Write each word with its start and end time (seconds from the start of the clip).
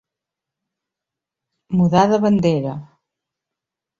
Mudar 1.77 2.07
de 2.11 2.19
bandera. 2.23 2.73